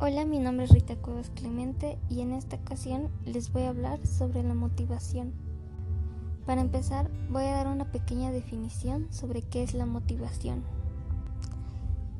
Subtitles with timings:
[0.00, 4.06] Hola, mi nombre es Rita Cuevas Clemente y en esta ocasión les voy a hablar
[4.06, 5.32] sobre la motivación.
[6.46, 10.62] Para empezar, voy a dar una pequeña definición sobre qué es la motivación.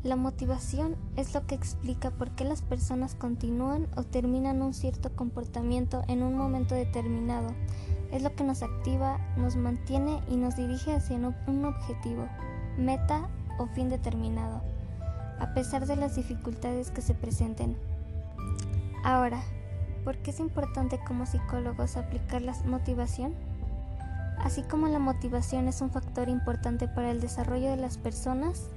[0.03, 5.15] La motivación es lo que explica por qué las personas continúan o terminan un cierto
[5.15, 7.55] comportamiento en un momento determinado.
[8.13, 12.29] Es lo que nos activa, nos mantiene y nos dirige hacia un objetivo,
[12.77, 13.29] meta
[13.59, 14.63] o fin determinado
[15.41, 17.77] a pesar de las dificultades que se presenten.
[19.05, 19.41] Ahora,
[20.05, 23.35] ¿por qué es importante como psicólogos aplicar la motivación?
[24.39, 28.69] Así como la motivación es un factor importante para el desarrollo de las personas,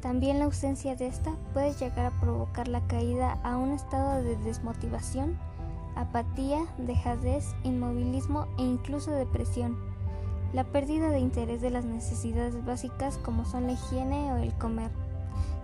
[0.00, 4.36] también la ausencia de esta puede llegar a provocar la caída a un estado de
[4.36, 5.36] desmotivación,
[5.96, 9.76] apatía, dejadez, inmovilismo e incluso depresión.
[10.52, 14.90] La pérdida de interés de las necesidades básicas como son la higiene o el comer.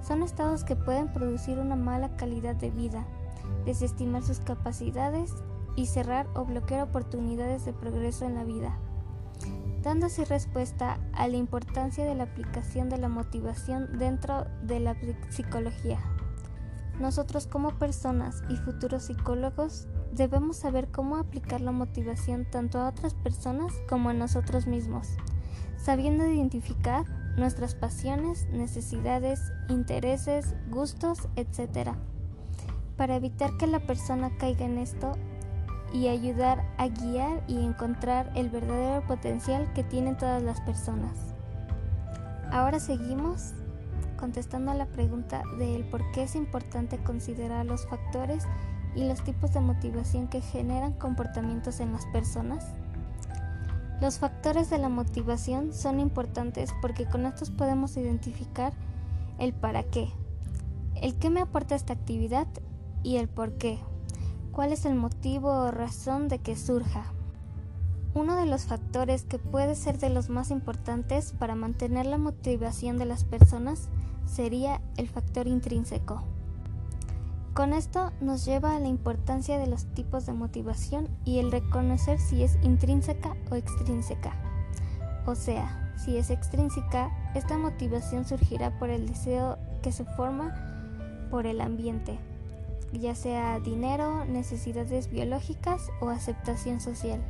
[0.06, 3.06] Son estados que pueden producir una mala calidad de vida,
[3.64, 5.32] desestimar sus capacidades
[5.74, 8.76] y cerrar o bloquear oportunidades de progreso en la vida,
[9.82, 14.96] dando así respuesta a la importancia de la aplicación de la motivación dentro de la
[15.30, 15.98] psicología.
[17.00, 23.14] Nosotros como personas y futuros psicólogos debemos saber cómo aplicar la motivación tanto a otras
[23.14, 25.08] personas como a nosotros mismos,
[25.76, 27.04] sabiendo identificar
[27.36, 31.90] nuestras pasiones, necesidades, intereses, gustos, etc.
[32.96, 35.12] Para evitar que la persona caiga en esto
[35.92, 41.34] y ayudar a guiar y encontrar el verdadero potencial que tienen todas las personas.
[42.50, 43.52] Ahora seguimos
[44.16, 48.44] contestando a la pregunta de por qué es importante considerar los factores
[48.94, 52.66] y los tipos de motivación que generan comportamientos en las personas.
[54.00, 58.72] Los factores de la motivación son importantes porque con estos podemos identificar
[59.38, 60.08] el para qué,
[61.00, 62.46] el qué me aporta esta actividad
[63.02, 63.78] y el por qué,
[64.52, 67.04] cuál es el motivo o razón de que surja.
[68.14, 72.96] Uno de los factores que puede ser de los más importantes para mantener la motivación
[72.96, 73.88] de las personas
[74.26, 76.22] sería el factor intrínseco.
[77.54, 82.18] Con esto nos lleva a la importancia de los tipos de motivación y el reconocer
[82.18, 84.32] si es intrínseca o extrínseca.
[85.24, 91.46] O sea, si es extrínseca, esta motivación surgirá por el deseo que se forma por
[91.46, 92.18] el ambiente,
[92.92, 97.22] ya sea dinero, necesidades biológicas o aceptación social.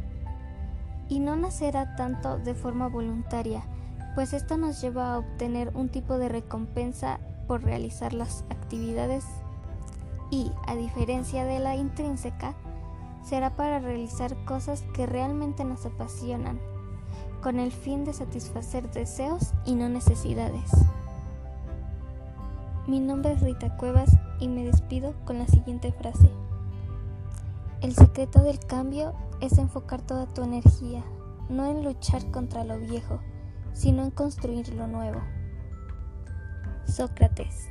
[1.10, 3.62] Y no nacerá tanto de forma voluntaria,
[4.14, 9.26] pues esto nos lleva a obtener un tipo de recompensa por realizar las actividades
[10.30, 12.54] y, a diferencia de la intrínseca,
[13.22, 16.60] será para realizar cosas que realmente nos apasionan,
[17.42, 20.70] con el fin de satisfacer deseos y no necesidades.
[22.86, 26.28] Mi nombre es Rita Cuevas y me despido con la siguiente frase.
[27.80, 31.02] El secreto del cambio es enfocar toda tu energía,
[31.48, 33.20] no en luchar contra lo viejo,
[33.72, 35.20] sino en construir lo nuevo.
[36.86, 37.68] Sócrates.